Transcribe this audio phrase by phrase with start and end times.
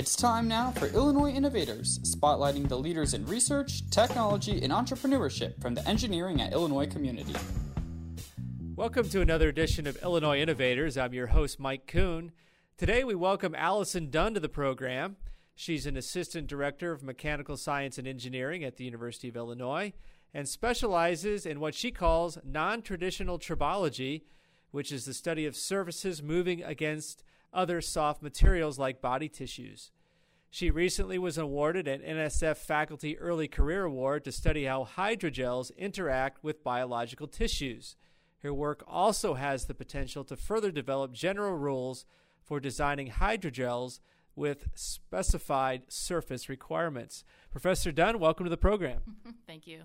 [0.00, 5.74] It's time now for Illinois Innovators, spotlighting the leaders in research, technology, and entrepreneurship from
[5.74, 7.34] the engineering at Illinois community.
[8.76, 10.96] Welcome to another edition of Illinois Innovators.
[10.96, 12.32] I'm your host, Mike Kuhn.
[12.78, 15.16] Today we welcome Allison Dunn to the program.
[15.54, 19.92] She's an assistant director of mechanical science and engineering at the University of Illinois
[20.32, 24.22] and specializes in what she calls non traditional tribology,
[24.70, 27.22] which is the study of surfaces moving against
[27.52, 29.90] other soft materials like body tissues.
[30.52, 36.42] She recently was awarded an NSF Faculty Early Career Award to study how hydrogels interact
[36.42, 37.96] with biological tissues.
[38.42, 42.04] Her work also has the potential to further develop general rules
[42.42, 44.00] for designing hydrogels
[44.34, 47.22] with specified surface requirements.
[47.52, 49.00] Professor Dunn, welcome to the program.
[49.46, 49.82] Thank you.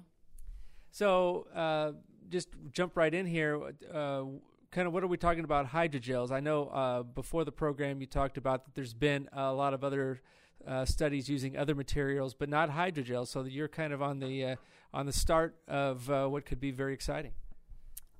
[0.91, 1.91] So, uh,
[2.29, 3.61] just jump right in here.
[3.93, 4.23] Uh,
[4.71, 6.31] kind of what are we talking about hydrogels?
[6.31, 9.83] I know uh, before the program you talked about that there's been a lot of
[9.83, 10.21] other
[10.65, 13.27] uh, studies using other materials, but not hydrogels.
[13.27, 14.55] So you're kind of on the uh,
[14.93, 17.33] on the start of uh, what could be very exciting.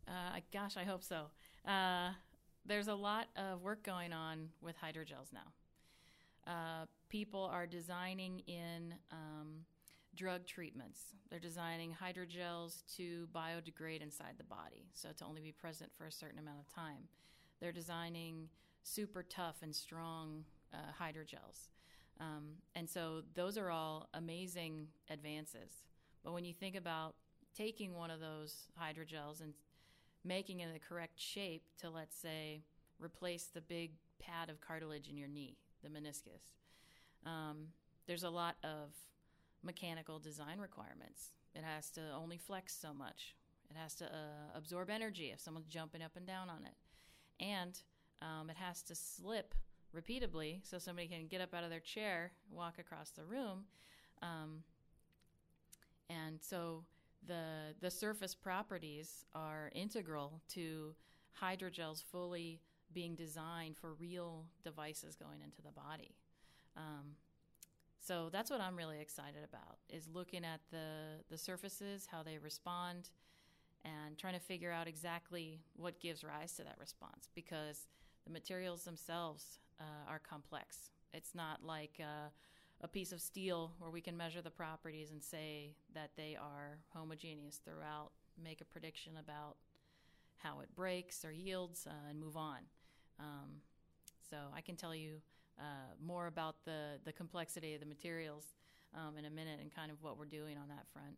[0.08, 1.26] Uh, gosh, I hope so.
[1.68, 2.12] Uh,
[2.66, 6.88] there's a lot of work going on with hydrogels now.
[7.10, 9.66] people are designing in um,
[10.16, 11.02] drug treatments.
[11.30, 16.12] They're designing hydrogels to biodegrade inside the body, so to only be present for a
[16.12, 17.08] certain amount of time.
[17.60, 18.50] They're designing
[18.84, 21.70] super tough and strong uh, hydrogels.
[22.20, 25.84] Um, and so those are all amazing advances.
[26.24, 27.16] But when you think about
[27.56, 29.54] taking one of those hydrogels and
[30.24, 32.64] making it the correct shape to, let's say,
[33.00, 36.54] replace the big pad of cartilage in your knee, the meniscus,
[37.26, 37.68] um,
[38.08, 38.92] there's a lot of
[39.66, 41.32] mechanical design requirements.
[41.54, 43.36] It has to only flex so much.
[43.70, 47.44] It has to uh, absorb energy if someone's jumping up and down on it.
[47.44, 47.78] And
[48.22, 49.56] um, it has to slip
[49.92, 53.64] repeatedly so somebody can get up out of their chair, walk across the room.
[54.22, 54.64] Um,
[56.10, 56.84] and so
[57.26, 60.94] the, the surface properties are integral to
[61.42, 62.62] hydrogels fully
[62.94, 66.16] being designed for real devices going into the body.
[66.78, 67.16] Um,
[68.06, 72.38] so that's what I'm really excited about is looking at the the surfaces, how they
[72.38, 73.10] respond,
[73.84, 77.88] and trying to figure out exactly what gives rise to that response because
[78.26, 80.92] the materials themselves uh, are complex.
[81.14, 82.30] It's not like uh,
[82.82, 86.78] a piece of steel where we can measure the properties and say that they are
[86.94, 88.12] homogeneous throughout,
[88.44, 89.56] make a prediction about
[90.38, 92.60] how it breaks or yields, uh, and move on.
[93.20, 93.62] Um,
[94.30, 95.22] so I can tell you
[95.60, 95.64] uh,
[96.06, 98.46] more about the, the complexity of the materials
[98.94, 101.16] um, in a minute and kind of what we're doing on that front.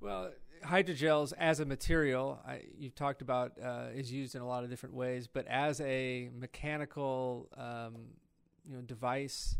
[0.00, 0.32] Well,
[0.64, 4.70] hydrogels as a material, I, you've talked about, uh, is used in a lot of
[4.70, 7.94] different ways, but as a mechanical, um,
[8.68, 9.56] you know, device,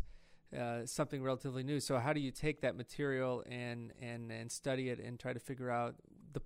[0.55, 1.79] uh, something relatively new.
[1.79, 5.39] So, how do you take that material and and and study it and try to
[5.39, 5.95] figure out
[6.33, 6.41] the,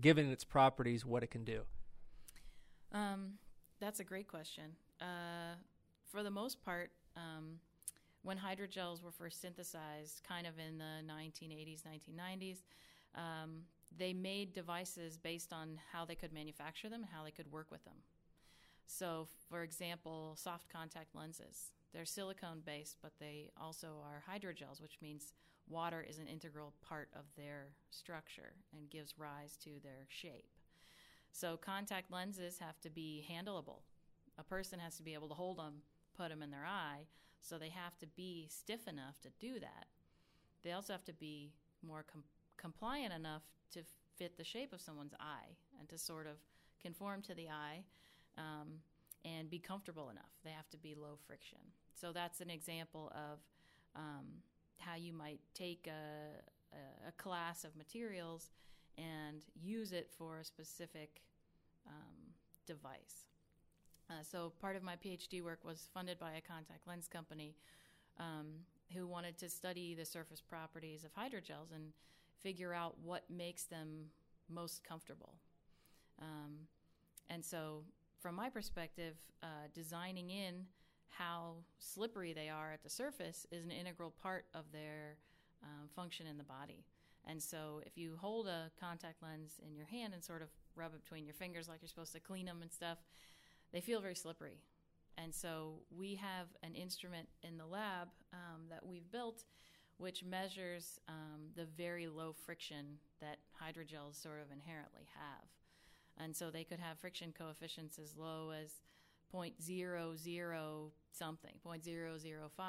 [0.00, 1.62] given its properties, what it can do?
[2.92, 3.34] Um,
[3.80, 4.76] that's a great question.
[5.00, 5.56] Uh,
[6.12, 7.58] for the most part, um,
[8.22, 12.58] when hydrogels were first synthesized, kind of in the 1980s, 1990s,
[13.14, 13.62] um,
[13.96, 17.70] they made devices based on how they could manufacture them and how they could work
[17.70, 17.96] with them.
[18.86, 21.72] So, for example, soft contact lenses.
[21.92, 25.32] They're silicone based, but they also are hydrogels, which means
[25.68, 30.48] water is an integral part of their structure and gives rise to their shape.
[31.32, 33.80] So, contact lenses have to be handleable.
[34.38, 35.82] A person has to be able to hold them
[36.16, 37.06] put them in their eye.
[37.40, 39.86] So they have to be stiff enough to do that.
[40.62, 41.52] They also have to be
[41.86, 42.24] more com-
[42.56, 43.42] compliant enough
[43.72, 43.80] to
[44.16, 46.36] fit the shape of someone's eye and to sort of
[46.80, 47.82] conform to the eye
[48.38, 48.68] um,
[49.24, 50.30] and be comfortable enough.
[50.44, 51.58] They have to be low friction.
[51.94, 53.38] So that's an example of
[53.96, 54.26] um,
[54.78, 58.50] how you might take a, a, class of materials
[58.98, 61.22] and use it for a specific
[61.86, 62.32] um,
[62.66, 63.26] device.
[64.12, 67.54] Uh, so part of my PhD work was funded by a contact lens company
[68.18, 68.46] um,
[68.94, 71.92] who wanted to study the surface properties of hydrogels and
[72.42, 74.06] figure out what makes them
[74.50, 75.34] most comfortable.
[76.20, 76.66] Um,
[77.30, 77.84] and so,
[78.20, 80.66] from my perspective, uh, designing in
[81.08, 85.16] how slippery they are at the surface is an integral part of their
[85.62, 86.84] um, function in the body.
[87.26, 90.94] And so, if you hold a contact lens in your hand and sort of rub
[90.94, 92.98] it between your fingers like you're supposed to clean them and stuff,
[93.72, 94.58] they feel very slippery.
[95.18, 99.44] And so we have an instrument in the lab um, that we've built
[99.98, 105.48] which measures um, the very low friction that hydrogels sort of inherently have.
[106.18, 108.80] And so they could have friction coefficients as low as
[109.32, 112.68] 0.00 something, 0.005,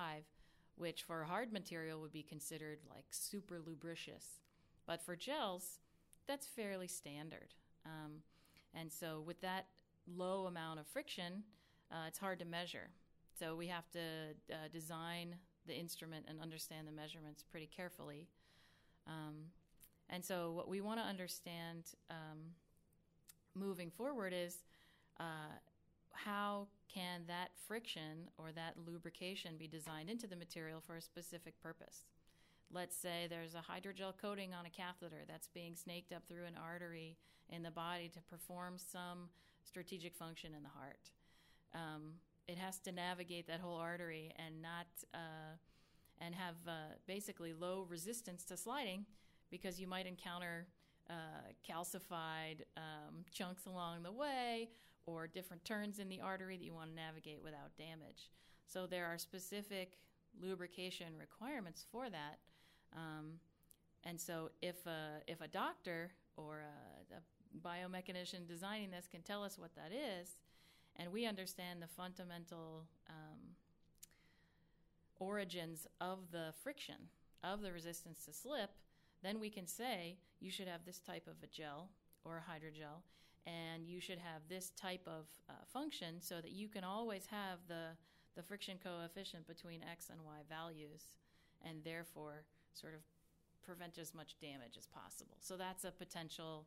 [0.75, 4.39] which for a hard material would be considered like super lubricious.
[4.85, 5.79] But for gels,
[6.27, 7.56] that's fairly standard.
[7.85, 8.21] Um,
[8.73, 9.65] and so, with that
[10.07, 11.44] low amount of friction,
[11.91, 12.89] uh, it's hard to measure.
[13.38, 14.00] So, we have to
[14.51, 15.35] uh, design
[15.65, 18.27] the instrument and understand the measurements pretty carefully.
[19.07, 19.51] Um,
[20.09, 22.53] and so, what we want to understand um,
[23.55, 24.57] moving forward is
[25.19, 25.55] uh,
[26.13, 31.61] how can that friction or that lubrication be designed into the material for a specific
[31.61, 32.03] purpose?
[32.71, 36.57] Let's say there's a hydrogel coating on a catheter that's being snaked up through an
[36.61, 37.17] artery
[37.49, 39.29] in the body to perform some
[39.63, 41.12] strategic function in the heart.
[41.74, 42.13] Um,
[42.48, 45.57] it has to navigate that whole artery and not uh,
[46.19, 49.06] and have uh, basically low resistance to sliding
[49.50, 50.68] because you might encounter
[51.10, 51.13] uh,
[51.68, 54.69] calcified um, chunks along the way
[55.06, 58.30] or different turns in the artery that you want to navigate without damage.
[58.66, 59.98] So there are specific
[60.42, 62.39] lubrication requirements for that.
[62.95, 63.33] Um,
[64.06, 67.19] and so if a, if a doctor or a, a
[67.61, 70.38] biomechanician designing this can tell us what that is,
[70.95, 73.55] and we understand the fundamental um,
[75.19, 77.09] origins of the friction,
[77.44, 78.71] of the resistance to slip,
[79.21, 81.89] then we can say you should have this type of a gel
[82.23, 83.01] or a hydrogel,
[83.45, 87.59] and you should have this type of uh, function so that you can always have
[87.67, 87.88] the,
[88.35, 91.15] the friction coefficient between x and y values,
[91.65, 93.01] and therefore sort of
[93.65, 95.38] prevent as much damage as possible.
[95.39, 96.65] So that's a potential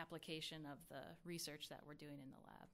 [0.00, 2.68] application of the research that we're doing in the lab.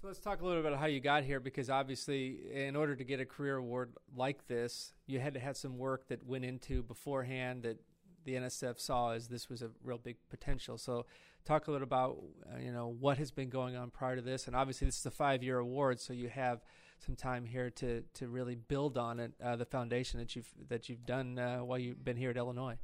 [0.00, 2.96] So let's talk a little bit about how you got here because obviously, in order
[2.96, 6.44] to get a career award like this, you had to have some work that went
[6.44, 7.78] into beforehand that
[8.24, 10.76] the NSF saw as this was a real big potential.
[10.76, 11.06] So,
[11.44, 12.18] talk a little about
[12.52, 15.06] uh, you know what has been going on prior to this, and obviously this is
[15.06, 16.62] a five-year award, so you have
[16.98, 20.88] some time here to to really build on it, uh, the foundation that you've that
[20.88, 22.76] you've done uh, while you've been here at Illinois.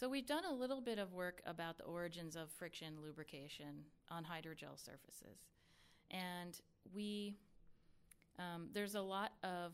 [0.00, 4.24] So we've done a little bit of work about the origins of friction lubrication on
[4.24, 5.44] hydrogel surfaces,
[6.10, 6.58] and
[6.94, 7.36] we
[8.38, 9.72] um, there's a lot of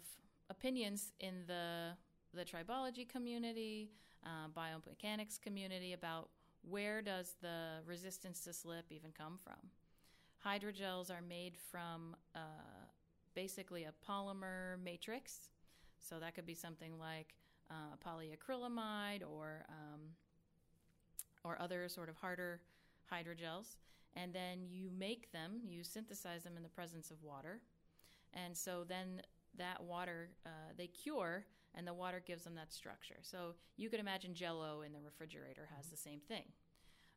[0.51, 1.91] opinions in the
[2.35, 3.93] the tribology community,
[4.25, 6.31] uh, biomechanics community about
[6.69, 9.71] where does the resistance to slip even come from.
[10.45, 12.41] Hydrogels are made from uh,
[13.37, 15.51] basically a polymer matrix,
[16.01, 17.37] so that could be something like
[17.71, 20.01] uh, polyacrylamide or um,
[21.45, 22.61] or other sort of harder
[23.13, 23.77] hydrogels,
[24.17, 27.61] and then you make them, you synthesize them in the presence of water,
[28.35, 29.23] and so then
[29.57, 33.19] that water uh, they cure and the water gives them that structure.
[33.23, 36.45] So you could imagine Jello in the refrigerator has the same thing.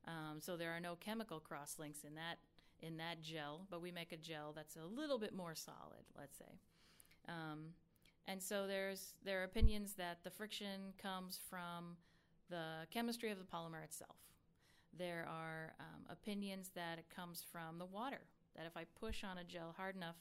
[0.07, 2.38] Um, so there are no chemical cross links in that
[2.81, 6.38] in that gel, but we make a gel that's a little bit more solid, let's
[6.38, 6.60] say.
[7.28, 7.74] Um,
[8.30, 11.98] and so there's there are opinions that the friction comes from
[12.50, 14.18] the chemistry of the polymer itself.
[14.98, 18.22] There are um, opinions that it comes from the water.
[18.56, 20.16] That if I push on a gel hard enough,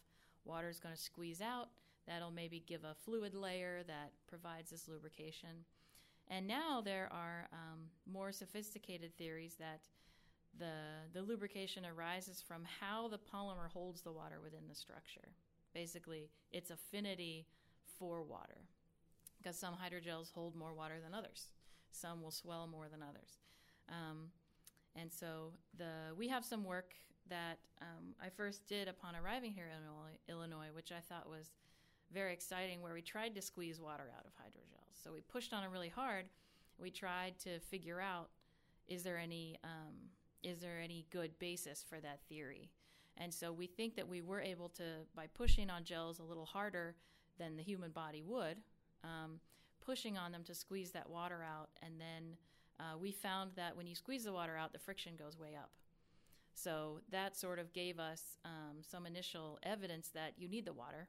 [0.45, 1.69] water is going to squeeze out
[2.09, 5.67] That'll maybe give a fluid layer that provides this lubrication.
[6.29, 9.81] And now there are um, more sophisticated theories that
[10.59, 10.73] the,
[11.13, 15.29] the lubrication arises from how the polymer holds the water within the structure.
[15.75, 17.47] Basically, its affinity
[17.99, 18.59] for water.
[19.39, 21.47] Because some hydrogels hold more water than others,
[21.93, 23.39] some will swell more than others.
[23.89, 24.31] Um,
[24.97, 26.95] and so the we have some work
[27.29, 31.51] that um, I first did upon arriving here in Illinois, which I thought was
[32.13, 35.03] very exciting where we tried to squeeze water out of hydrogels.
[35.03, 36.27] So we pushed on it really hard.
[36.79, 38.31] We tried to figure out
[38.89, 39.95] is there any um,
[40.43, 42.71] is there any good basis for that theory?
[43.17, 46.47] And so we think that we were able to, by pushing on gels a little
[46.47, 46.95] harder
[47.39, 48.59] than the human body would,
[49.05, 49.41] um,
[49.85, 52.37] pushing on them to squeeze that water out, and then
[52.81, 55.71] uh, we found that when you squeeze the water out, the friction goes way up.
[56.55, 61.09] So that sort of gave us um, some initial evidence that you need the water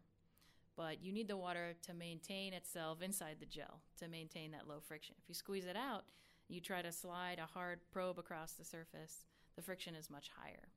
[0.80, 4.80] but you need the water to maintain itself inside the gel to maintain that low
[4.80, 5.14] friction.
[5.22, 6.06] If you squeeze it out,
[6.48, 9.26] you try to slide a hard probe across the surface,
[9.58, 10.70] the friction is much higher.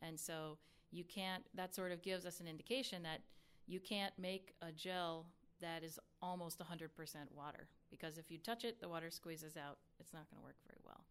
[0.00, 0.58] And so
[0.92, 3.22] you can't, that sort of gives us an indication that
[3.70, 5.26] you can't make a gel
[5.60, 6.88] that is almost 100%
[7.32, 9.78] water because if you touch it, the water squeezes out.
[10.00, 11.04] It's not going to work very well.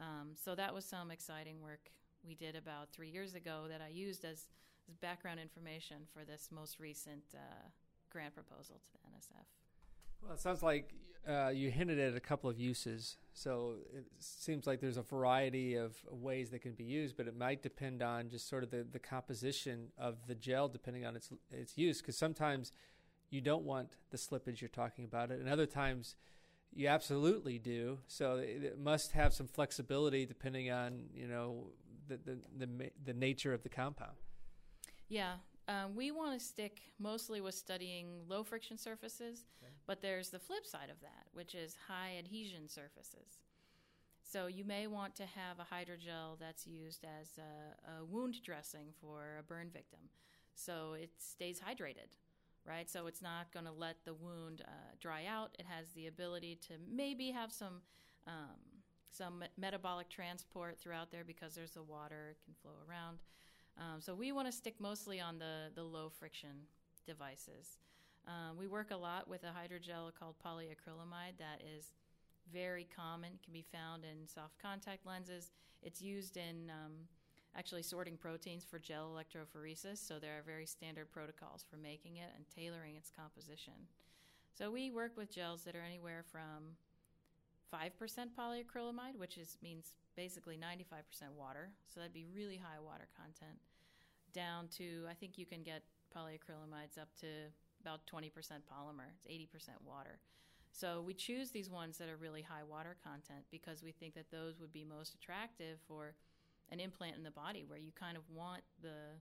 [0.00, 1.90] Um, so that was some exciting work
[2.24, 4.46] we did about three years ago that I used as
[5.00, 7.68] background information for this most recent uh,
[8.10, 9.46] grant proposal to the NSF.
[10.22, 10.94] Well, it sounds like
[11.26, 13.16] uh, you hinted at a couple of uses.
[13.32, 17.36] So it seems like there's a variety of ways that can be used, but it
[17.36, 21.30] might depend on just sort of the, the composition of the gel depending on its
[21.50, 22.00] its use.
[22.00, 22.72] Because sometimes
[23.30, 26.16] you don't want the slippage you're talking about it, and other times
[26.74, 27.98] you absolutely do.
[28.06, 31.68] So it, it must have some flexibility depending on you know
[32.08, 34.16] the the the, the nature of the compound.
[35.08, 35.34] Yeah,
[35.68, 39.72] um, we want to stick mostly with studying low friction surfaces, okay.
[39.86, 43.42] but there's the flip side of that, which is high adhesion surfaces.
[44.22, 48.88] So you may want to have a hydrogel that's used as a, a wound dressing
[49.00, 50.00] for a burn victim,
[50.54, 52.16] so it stays hydrated,
[52.66, 52.88] right?
[52.88, 54.70] So it's not going to let the wound uh,
[55.00, 55.54] dry out.
[55.58, 57.82] It has the ability to maybe have some
[58.26, 58.56] um,
[59.10, 63.18] some metabolic transport throughout there because there's the water; it can flow around.
[63.78, 66.66] Um, so we want to stick mostly on the, the low friction
[67.06, 67.78] devices.
[68.26, 71.94] Um, we work a lot with a hydrogel called polyacrylamide that is
[72.52, 75.52] very common, can be found in soft contact lenses.
[75.82, 76.92] It's used in um,
[77.56, 82.30] actually sorting proteins for gel electrophoresis, so there are very standard protocols for making it
[82.34, 83.74] and tailoring its composition.
[84.52, 86.76] So we work with gels that are anywhere from
[87.72, 87.90] 5%
[88.38, 93.58] polyacrylamide, which is, means basically 95% water, so that'd be really high water content,
[94.32, 95.82] down to I think you can get
[96.16, 97.26] polyacrylamides up to
[97.80, 100.18] about 20% polymer, it's 80% water.
[100.70, 104.30] So we choose these ones that are really high water content because we think that
[104.30, 106.14] those would be most attractive for
[106.70, 109.16] an implant in the body where you kind of want the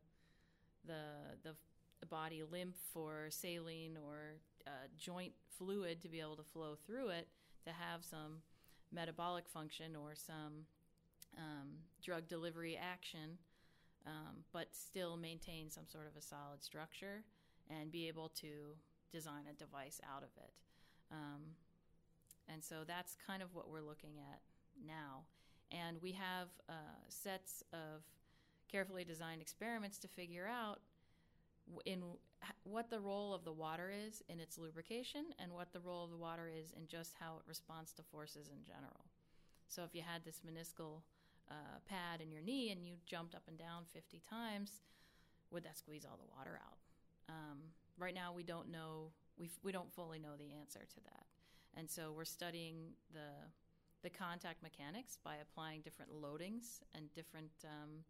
[0.85, 1.53] the
[1.99, 4.35] the body lymph or saline or
[4.67, 7.27] uh, joint fluid to be able to flow through it
[7.67, 8.41] to have some
[8.91, 10.65] metabolic function or some
[11.37, 11.67] um,
[12.03, 13.37] drug delivery action,
[14.05, 17.23] um, but still maintain some sort of a solid structure
[17.69, 18.75] and be able to
[19.11, 20.51] design a device out of it.
[21.11, 21.55] Um,
[22.51, 24.39] and so that's kind of what we're looking at
[24.85, 25.23] now.
[25.71, 26.73] And we have uh,
[27.09, 28.03] sets of
[28.71, 30.79] carefully designed experiments to figure out
[31.85, 32.03] in
[32.63, 36.11] what the role of the water is in its lubrication and what the role of
[36.11, 39.05] the water is in just how it responds to forces in general.
[39.67, 41.01] So if you had this meniscal
[41.49, 44.81] uh, pad in your knee and you jumped up and down 50 times,
[45.51, 46.77] would that squeeze all the water out?
[47.29, 47.59] Um,
[47.97, 49.11] right now, we don't know.
[49.37, 51.25] We we don't fully know the answer to that,
[51.75, 53.29] and so we're studying the
[54.03, 58.03] the contact mechanics by applying different loadings and different um,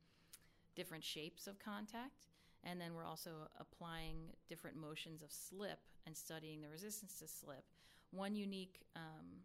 [0.75, 2.27] different shapes of contact.
[2.63, 4.15] And then we're also applying
[4.49, 7.63] different motions of slip and studying the resistance to slip.
[8.11, 9.43] One unique um,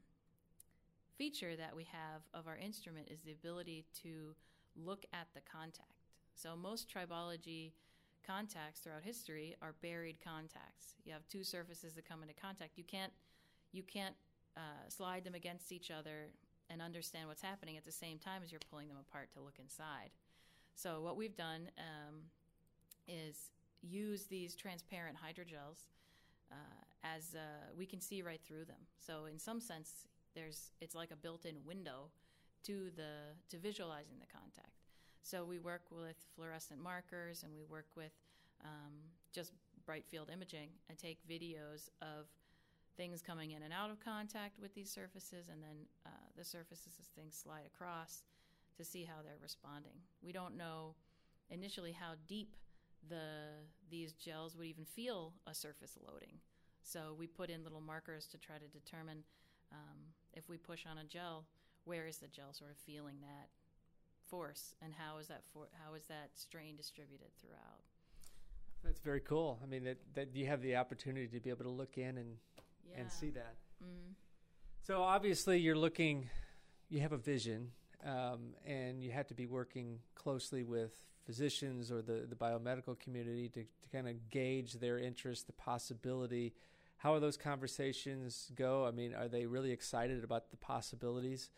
[1.16, 4.34] feature that we have of our instrument is the ability to
[4.76, 5.88] look at the contact.
[6.34, 7.72] So most tribology
[8.26, 10.94] contacts throughout history are buried contacts.
[11.04, 12.78] You have two surfaces that come into contact.
[12.78, 13.12] You can't
[13.72, 14.14] you can't
[14.56, 16.28] uh, slide them against each other
[16.68, 19.58] and understand what's happening at the same time as you're pulling them apart to look
[19.58, 20.10] inside.
[20.74, 22.20] So what we've done um,
[23.08, 23.50] is
[23.82, 25.86] use these transparent hydrogels
[26.50, 26.54] uh,
[27.04, 27.38] as uh,
[27.76, 28.80] we can see right through them.
[28.98, 32.10] So in some sense, there's it's like a built-in window
[32.64, 34.82] to the to visualizing the contact.
[35.22, 38.12] So we work with fluorescent markers and we work with
[38.64, 38.92] um,
[39.32, 39.52] just
[39.86, 42.26] bright field imaging and take videos of
[42.96, 46.94] things coming in and out of contact with these surfaces and then uh, the surfaces
[47.00, 48.22] as things slide across
[48.76, 49.92] to see how they're responding.
[50.22, 50.94] We don't know
[51.50, 52.54] initially how deep
[53.08, 56.38] the these gels would even feel a surface loading.
[56.82, 59.22] So we put in little markers to try to determine
[59.70, 59.98] um,
[60.34, 61.46] if we push on a gel,
[61.84, 63.48] where is the gel sort of feeling that
[64.28, 67.82] force, and how is that for, how is that strain distributed throughout?
[68.82, 69.60] That's very cool.
[69.62, 72.36] I mean, that, that you have the opportunity to be able to look in and
[72.88, 73.00] yeah.
[73.00, 73.54] and see that.
[73.82, 74.12] Mm-hmm.
[74.82, 76.28] So obviously, you're looking.
[76.88, 77.70] You have a vision,
[78.04, 80.92] um, and you have to be working closely with
[81.24, 86.52] physicians or the, the biomedical community to, to kind of gauge their interest, the possibility
[87.02, 88.86] how are those conversations go?
[88.86, 91.50] I mean, are they really excited about the possibilities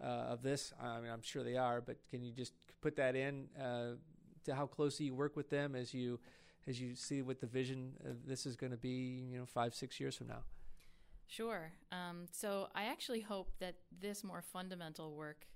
[0.00, 0.72] uh, of this?
[0.80, 3.96] I mean, I'm sure they are, but can you just put that in uh,
[4.44, 6.20] to how closely you work with them as you
[6.68, 9.74] as you see what the vision of this is going to be, you know, five
[9.74, 10.44] six years from now?
[11.26, 11.72] Sure.
[11.90, 15.48] Um, so I actually hope that this more fundamental work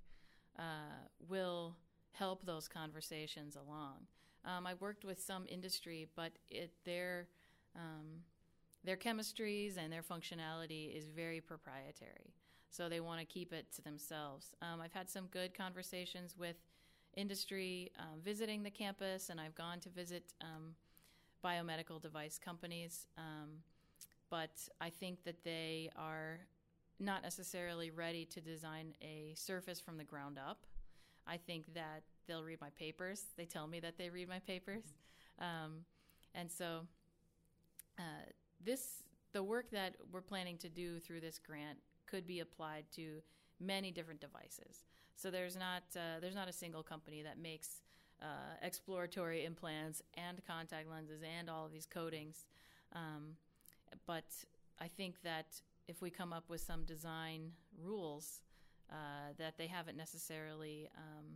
[0.58, 1.76] uh, will
[2.12, 4.06] help those conversations along.
[4.44, 7.26] Um, I worked with some industry, but it, they're
[7.74, 8.22] um,
[8.84, 12.32] their chemistries and their functionality is very proprietary.
[12.70, 14.54] So they want to keep it to themselves.
[14.62, 16.56] Um, I've had some good conversations with
[17.16, 20.74] industry um, visiting the campus, and I've gone to visit um,
[21.44, 23.06] biomedical device companies.
[23.18, 23.62] Um,
[24.30, 26.40] but I think that they are
[26.98, 30.64] not necessarily ready to design a surface from the ground up.
[31.26, 33.24] I think that they'll read my papers.
[33.36, 34.84] They tell me that they read my papers.
[35.38, 35.84] Um,
[36.34, 36.82] and so
[37.98, 38.02] uh,
[38.64, 43.20] this the work that we're planning to do through this grant could be applied to
[43.60, 44.84] many different devices.
[45.16, 47.82] So there's not uh, there's not a single company that makes
[48.22, 52.46] uh, exploratory implants and contact lenses and all of these coatings.
[52.94, 53.36] Um,
[54.06, 54.24] but
[54.80, 57.52] I think that if we come up with some design
[57.82, 58.40] rules
[58.90, 61.26] uh, that they haven't necessarily um,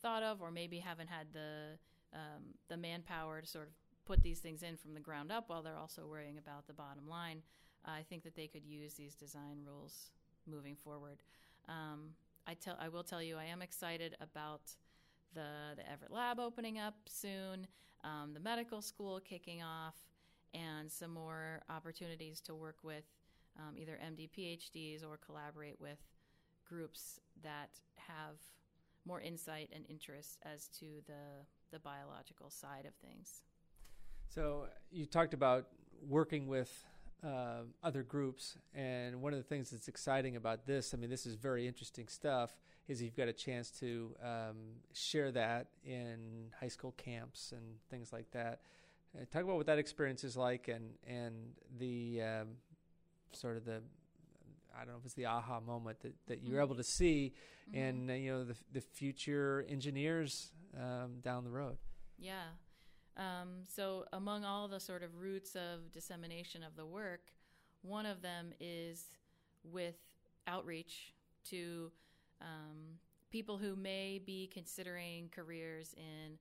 [0.00, 1.78] thought of, or maybe haven't had the
[2.14, 3.72] um, the manpower to sort of
[4.06, 7.06] put these things in from the ground up, while they're also worrying about the bottom
[7.06, 7.42] line,
[7.84, 10.10] I think that they could use these design rules
[10.46, 11.18] moving forward.
[11.68, 12.14] Um,
[12.46, 14.62] I tell I will tell you I am excited about
[15.34, 17.66] the the Everitt Lab opening up soon,
[18.04, 19.96] um, the medical school kicking off,
[20.54, 23.04] and some more opportunities to work with
[23.58, 25.98] um, either MD PhDs or collaborate with
[26.68, 28.36] groups that have
[29.06, 33.42] more insight and interest as to the the biological side of things.
[34.28, 35.66] So you talked about
[36.06, 36.70] working with
[37.24, 41.26] uh, other groups, and one of the things that's exciting about this, I mean, this
[41.26, 44.56] is very interesting stuff, is you've got a chance to um,
[44.92, 48.60] share that in high school camps and things like that.
[49.16, 51.34] Uh, talk about what that experience is like, and and
[51.78, 52.48] the um,
[53.32, 53.80] sort of the
[54.74, 56.66] I don't know if it's the aha moment that, that you're mm-hmm.
[56.66, 57.32] able to see,
[57.70, 57.78] mm-hmm.
[57.78, 61.78] and uh, you know the the future engineers um, down the road.
[62.18, 62.44] Yeah.
[63.16, 67.32] Um, so among all the sort of roots of dissemination of the work,
[67.82, 69.06] one of them is
[69.64, 69.96] with
[70.46, 71.14] outreach
[71.50, 71.90] to
[72.40, 72.98] um,
[73.30, 76.38] people who may be considering careers in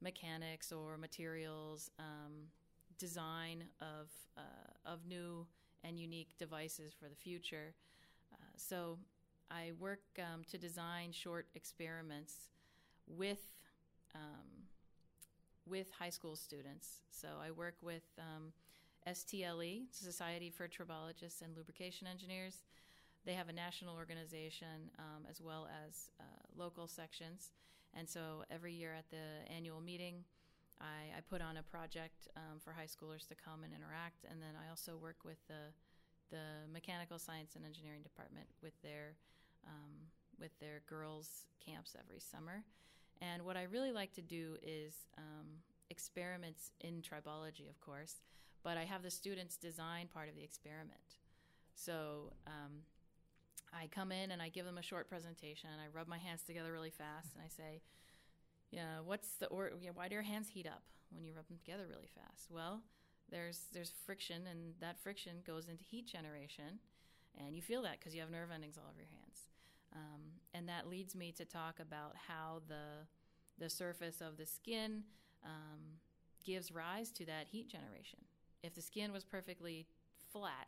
[0.00, 2.32] mechanics or materials, um,
[2.98, 5.46] design of uh, of new
[5.84, 7.74] and unique devices for the future.
[8.32, 8.98] Uh, so
[9.50, 12.48] I work um, to design short experiments
[13.06, 13.42] with
[14.14, 14.64] um,
[15.66, 17.02] with high school students.
[17.10, 18.52] So I work with um,
[19.06, 22.64] STLE, Society for Tribologists and Lubrication Engineers.
[23.24, 26.24] They have a national organization um, as well as uh,
[26.56, 27.50] local sections.
[27.96, 30.24] And so every year at the annual meeting,
[30.84, 34.42] I, I put on a project um, for high schoolers to come and interact, and
[34.42, 35.72] then I also work with the
[36.30, 39.16] the mechanical science and engineering department with their
[39.66, 42.64] um, with their girls camps every summer.
[43.20, 48.22] And what I really like to do is um, experiments in tribology, of course,
[48.62, 51.16] but I have the students design part of the experiment.
[51.74, 52.82] So um,
[53.72, 55.70] I come in and I give them a short presentation.
[55.72, 57.80] I rub my hands together really fast and I say,
[58.74, 61.58] yeah, what's the or know, why do your hands heat up when you rub them
[61.58, 62.50] together really fast?
[62.50, 62.82] Well,
[63.30, 66.80] there's there's friction, and that friction goes into heat generation,
[67.38, 69.48] and you feel that because you have nerve endings all over your hands.
[69.94, 73.06] Um, and that leads me to talk about how the
[73.58, 75.04] the surface of the skin
[75.44, 76.00] um,
[76.44, 78.18] gives rise to that heat generation.
[78.64, 79.86] If the skin was perfectly
[80.32, 80.66] flat,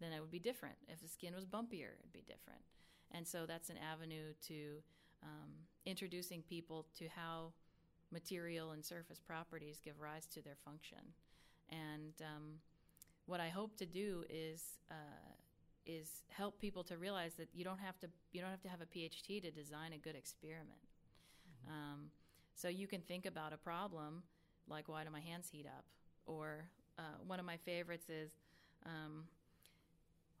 [0.00, 0.76] then it would be different.
[0.86, 2.60] If the skin was bumpier, it'd be different.
[3.10, 4.82] And so that's an avenue to
[5.22, 5.50] um,
[5.86, 7.52] introducing people to how
[8.10, 10.98] material and surface properties give rise to their function.
[11.70, 12.42] And um,
[13.26, 14.94] what I hope to do is uh,
[15.86, 18.80] is help people to realize that you don't have to you don't have to have
[18.80, 20.86] a PhD to design a good experiment.
[21.48, 21.72] Mm-hmm.
[21.72, 22.00] Um,
[22.54, 24.22] so you can think about a problem
[24.68, 25.84] like why do my hands heat up,
[26.26, 26.66] or
[26.98, 28.30] uh, one of my favorites is
[28.86, 29.24] um,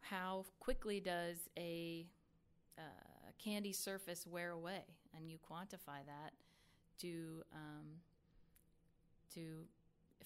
[0.00, 2.06] how quickly does a
[2.78, 4.84] uh, candy surface wear away,
[5.16, 6.32] and you quantify that
[6.98, 8.00] to um,
[9.34, 9.64] to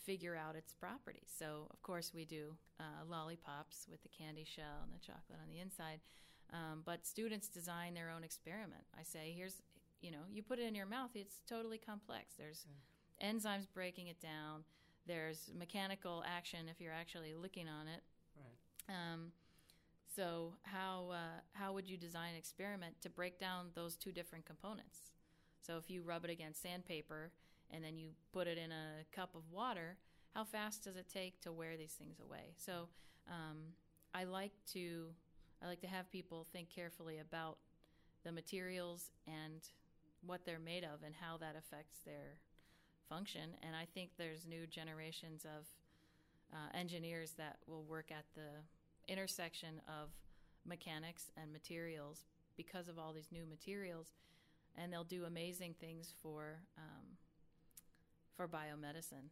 [0.04, 1.32] figure out its properties.
[1.36, 5.48] So, of course, we do uh, lollipops with the candy shell and the chocolate on
[5.52, 6.00] the inside.
[6.52, 8.84] Um, but students design their own experiment.
[8.98, 9.62] I say, here's,
[10.00, 12.34] you know, you put it in your mouth, it's totally complex.
[12.38, 12.66] There's
[13.20, 13.32] yeah.
[13.32, 14.62] enzymes breaking it down,
[15.06, 18.02] there's mechanical action if you're actually licking on it.
[18.36, 18.94] Right.
[18.94, 19.32] Um,
[20.16, 24.46] so, how, uh, how would you design an experiment to break down those two different
[24.46, 25.12] components?
[25.60, 27.30] So, if you rub it against sandpaper,
[27.70, 29.96] and then you put it in a cup of water,
[30.34, 32.52] how fast does it take to wear these things away?
[32.56, 32.88] So
[33.28, 33.58] um,
[34.14, 35.06] I like to
[35.62, 37.56] I like to have people think carefully about
[38.24, 39.62] the materials and
[40.26, 42.38] what they're made of and how that affects their
[43.08, 43.56] function.
[43.62, 45.64] And I think there's new generations of
[46.52, 48.60] uh, engineers that will work at the
[49.08, 50.10] intersection of
[50.66, 52.24] mechanics and materials
[52.56, 54.12] because of all these new materials,
[54.76, 57.16] and they'll do amazing things for um,
[58.36, 59.30] for biomedicine.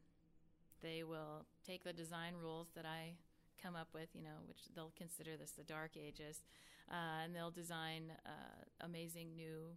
[0.83, 3.15] They will take the design rules that I
[3.63, 6.43] come up with, you know, which they'll consider this the dark ages,
[6.91, 9.77] uh, and they'll design uh, amazing new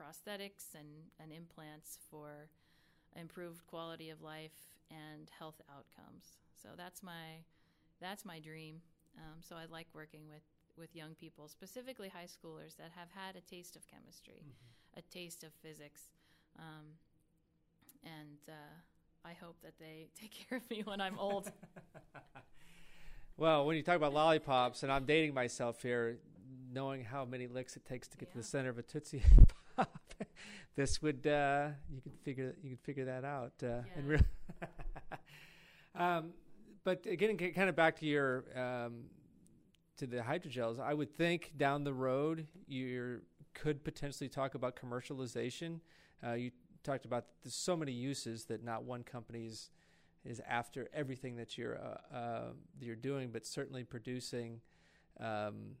[0.00, 0.88] prosthetics and,
[1.20, 2.48] and implants for
[3.16, 6.36] improved quality of life and health outcomes.
[6.60, 7.42] So that's my
[8.00, 8.80] that's my dream.
[9.18, 10.42] Um, so I like working with
[10.76, 14.98] with young people, specifically high schoolers that have had a taste of chemistry, mm-hmm.
[14.98, 16.08] a taste of physics,
[16.58, 16.84] um,
[18.02, 18.74] and uh,
[19.24, 21.50] I hope that they take care of me when I'm old.
[23.36, 26.18] well, when you talk about lollipops, and I'm dating myself here,
[26.72, 28.32] knowing how many licks it takes to get yeah.
[28.32, 29.22] to the center of a tootsie
[29.76, 30.14] pop,
[30.76, 33.52] this would uh, you could figure you could figure that out.
[33.62, 33.82] Uh, yeah.
[33.96, 34.20] and re-
[35.94, 36.32] um,
[36.84, 39.04] but getting kind of back to your um,
[39.96, 43.22] to the hydrogels, I would think down the road you
[43.54, 45.80] could potentially talk about commercialization.
[46.24, 46.50] Uh, you
[46.82, 49.70] talked about so many uses that not one company is,
[50.24, 52.42] is after everything that you're uh, uh,
[52.80, 54.60] you're doing, but certainly producing
[55.20, 55.76] um,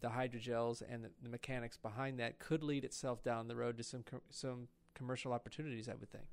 [0.00, 3.82] the hydrogels and the, the, mechanics behind that could lead itself down the road to
[3.82, 5.88] some some commercial opportunities.
[5.88, 6.26] I would think.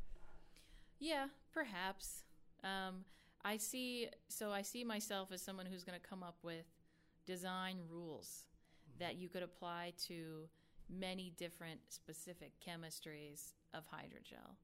[0.99, 2.23] Yeah, perhaps.
[2.63, 3.05] Um,
[3.43, 4.07] I see.
[4.27, 6.65] So I see myself as someone who's going to come up with
[7.25, 8.45] design rules
[8.99, 10.49] that you could apply to
[10.89, 14.55] many different specific chemistries of hydrogel.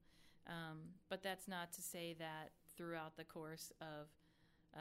[0.48, 4.08] Um, but that's not to say that throughout the course of
[4.74, 4.78] uh,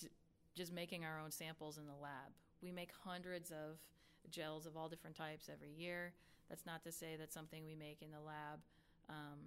[0.00, 0.08] d-
[0.56, 3.78] just making our own samples in the lab, we make hundreds of
[4.30, 6.12] gels of all different types every year.
[6.48, 8.60] That's not to say that something we make in the lab
[9.08, 9.38] um,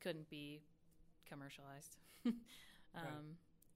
[0.00, 0.62] couldn't be
[1.28, 1.96] commercialized.
[2.96, 3.12] um, right.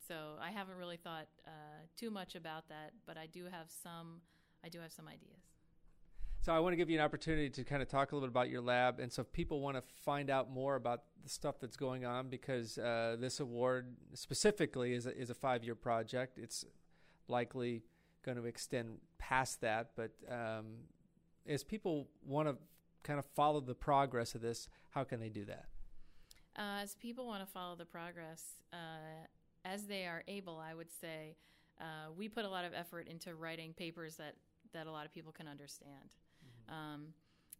[0.06, 1.50] So I haven't really thought uh,
[1.96, 4.22] too much about that, but I do have some.
[4.64, 5.42] I do have some ideas.
[6.40, 8.32] So I want to give you an opportunity to kind of talk a little bit
[8.32, 11.56] about your lab, and so if people want to find out more about the stuff
[11.60, 16.38] that's going on, because uh, this award specifically is a, is a five year project.
[16.38, 16.64] It's
[17.26, 17.82] likely
[18.24, 20.66] going to extend past that, but um,
[21.46, 22.56] as people want to
[23.02, 25.66] kind of follow the progress of this, how can they do that?
[26.58, 28.42] Uh, as people want to follow the progress,
[28.72, 29.26] uh,
[29.64, 31.36] as they are able, I would say,
[31.80, 34.34] uh, we put a lot of effort into writing papers that,
[34.72, 36.16] that a lot of people can understand.
[36.44, 36.74] Mm-hmm.
[36.74, 37.06] Um,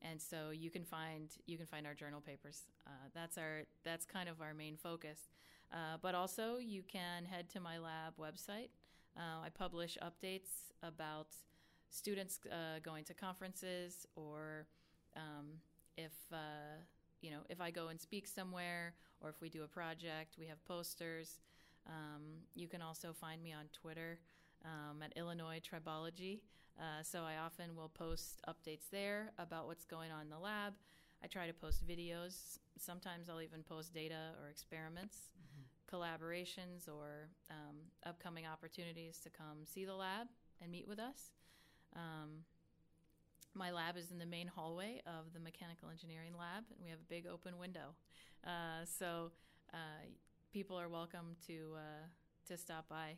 [0.02, 2.62] and so you can find you can find our journal papers.
[2.86, 5.28] Uh, that's our that's kind of our main focus.
[5.72, 8.68] Uh, but also you can head to my lab website.
[9.16, 11.28] Uh, I publish updates about
[11.90, 14.66] students uh, going to conferences or
[15.16, 15.46] um,
[15.96, 16.78] if uh,
[17.20, 20.46] you know if I go and speak somewhere or if we do a project, we
[20.46, 21.40] have posters.
[21.86, 24.18] Um, you can also find me on Twitter
[24.64, 26.40] um, at Illinois Tribology.
[26.78, 30.74] Uh, so I often will post updates there about what's going on in the lab.
[31.22, 32.58] I try to post videos.
[32.78, 35.96] Sometimes I'll even post data or experiments, mm-hmm.
[35.96, 37.76] collaborations, or um,
[38.06, 40.28] upcoming opportunities to come see the lab
[40.62, 41.32] and meet with us.
[41.96, 42.44] Um,
[43.54, 46.98] my lab is in the main hallway of the mechanical engineering lab, and we have
[46.98, 47.94] a big open window.
[48.46, 49.30] Uh, so
[49.72, 50.06] uh,
[50.52, 52.06] people are welcome to uh,
[52.46, 53.16] to stop by.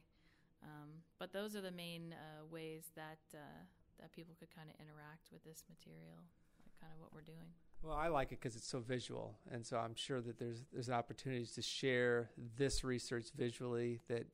[0.62, 3.64] Um, but those are the main uh, ways that uh,
[4.00, 6.24] that people could kind of interact with this material,
[6.64, 7.48] like kind of what we're doing.
[7.82, 10.90] Well, I like it because it's so visual, and so I'm sure that there's there's
[10.90, 14.26] opportunities to share this research visually that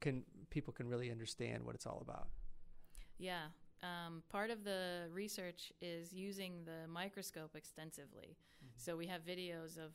[0.00, 2.28] can people can really understand what it's all about.
[3.18, 3.46] Yeah,
[3.82, 8.36] um, part of the research is using the microscope extensively.
[8.36, 8.76] Mm-hmm.
[8.76, 9.92] So we have videos of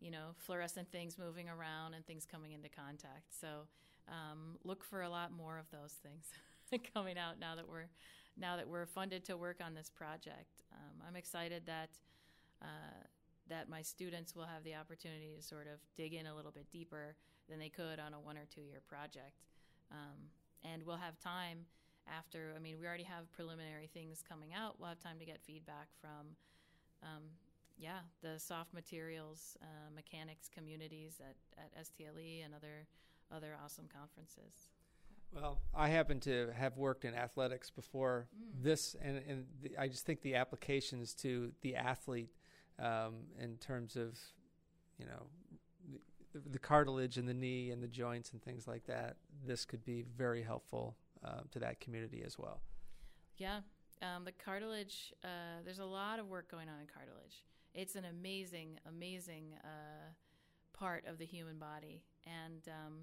[0.00, 3.34] you know, fluorescent things moving around and things coming into contact.
[3.40, 3.66] So
[4.08, 6.30] um, look for a lot more of those things
[6.94, 7.88] coming out now that we're
[8.40, 10.62] now that we're funded to work on this project.
[10.72, 11.90] Um, I'm excited that
[12.62, 13.04] uh,
[13.48, 16.70] that my students will have the opportunity to sort of dig in a little bit
[16.70, 17.16] deeper
[17.48, 19.46] than they could on a one or two year project,
[19.90, 20.30] um,
[20.64, 21.58] and we'll have time
[22.16, 22.52] after.
[22.56, 24.76] I mean, we already have preliminary things coming out.
[24.78, 26.36] We'll have time to get feedback from
[27.02, 27.22] um,
[27.78, 32.86] yeah, the soft materials uh, mechanics communities at, at STLE and other
[33.30, 34.70] other awesome conferences.
[35.34, 38.62] Well, I happen to have worked in athletics before mm.
[38.62, 42.30] this, and, and the, I just think the applications to the athlete
[42.78, 44.18] um, in terms of,
[44.98, 45.26] you know,
[46.32, 49.16] the, the, cartilage in the knee and the joints and things like that,
[49.46, 52.60] this could be very helpful uh, to that community as well.
[53.36, 53.60] Yeah,
[54.02, 58.04] um, the cartilage, uh, there's a lot of work going on in cartilage it's an
[58.06, 60.10] amazing, amazing uh,
[60.72, 62.94] part of the human body, and um,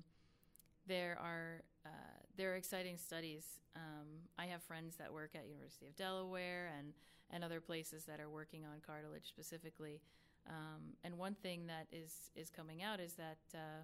[0.88, 1.89] there are uh,
[2.36, 3.45] there are exciting studies.
[3.75, 6.93] Um, I have friends that work at University of Delaware and
[7.32, 10.01] and other places that are working on cartilage specifically.
[10.47, 13.84] Um, and one thing that is is coming out is that uh,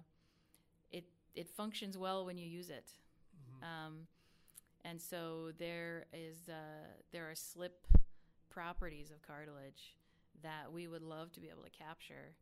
[0.90, 2.90] it it functions well when you use it.
[3.34, 3.64] Mm-hmm.
[4.84, 7.86] And so there is uh, there are slip
[8.50, 9.94] properties of cartilage
[10.42, 12.34] that we would love to be able to capture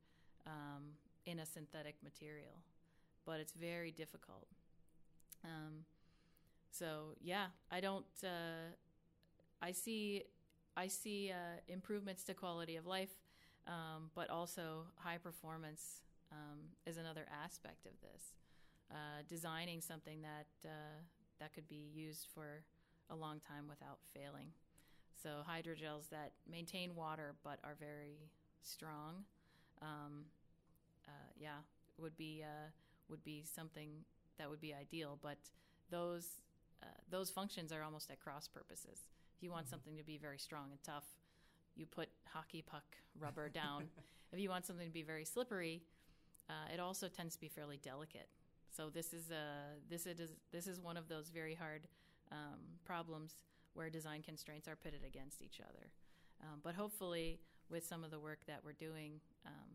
[0.47, 0.83] um,
[1.27, 2.63] in a synthetic material,
[3.27, 4.49] but it's very difficult.
[5.45, 5.85] Um,
[6.71, 8.07] so yeah, I don't.
[8.25, 8.75] Uh,
[9.63, 10.23] I see,
[10.77, 13.11] I see uh, improvements to quality of life,
[13.67, 16.01] um, but also high performance
[16.33, 18.23] um, is another aspect of this.
[18.91, 21.03] Uh, designing something that uh,
[21.41, 22.63] that could be used for
[23.11, 24.49] a long time without failing.
[25.23, 28.31] So hydrogels that maintain water but are very
[28.63, 29.25] strong.
[29.83, 30.25] Um,
[31.07, 31.59] uh, yeah,
[31.99, 32.69] would be uh,
[33.09, 33.91] would be something
[34.39, 35.19] that would be ideal.
[35.21, 35.39] But
[35.91, 36.27] those
[36.83, 39.01] uh, those functions are almost at cross purposes.
[39.37, 39.71] If you want mm-hmm.
[39.71, 41.05] something to be very strong and tough,
[41.75, 42.85] you put hockey puck
[43.19, 43.85] rubber down.
[44.33, 45.83] if you want something to be very slippery,
[46.49, 48.29] uh, it also tends to be fairly delicate.
[48.77, 51.89] So this is a this is this is one of those very hard
[52.31, 53.35] um, problems
[53.75, 55.91] where design constraints are pitted against each other.
[56.43, 59.71] Um, but hopefully, with some of the work that we're doing, um,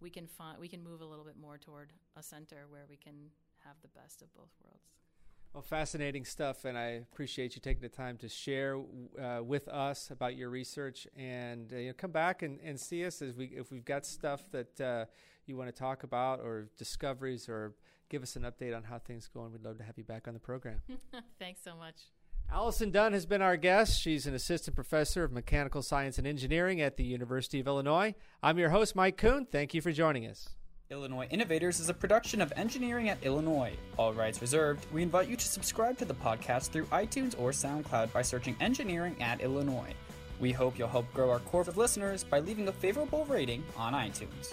[0.00, 2.96] we can find we can move a little bit more toward a center where we
[2.96, 3.30] can
[3.64, 5.05] have the best of both worlds.
[5.56, 8.76] Well, fascinating stuff, and I appreciate you taking the time to share
[9.18, 11.06] uh, with us about your research.
[11.16, 14.04] And uh, you know, come back and, and see us as we if we've got
[14.04, 15.06] stuff that uh,
[15.46, 17.72] you want to talk about or discoveries or
[18.10, 19.50] give us an update on how things going.
[19.50, 20.82] We'd love to have you back on the program.
[21.38, 22.02] Thanks so much.
[22.52, 23.98] Allison Dunn has been our guest.
[23.98, 28.14] She's an assistant professor of mechanical science and engineering at the University of Illinois.
[28.42, 29.46] I'm your host, Mike Kuhn.
[29.50, 30.50] Thank you for joining us.
[30.88, 33.72] Illinois Innovators is a production of Engineering at Illinois.
[33.96, 34.86] All rights reserved.
[34.92, 39.20] We invite you to subscribe to the podcast through iTunes or SoundCloud by searching Engineering
[39.20, 39.92] at Illinois.
[40.38, 43.94] We hope you'll help grow our corps of listeners by leaving a favorable rating on
[43.94, 44.52] iTunes.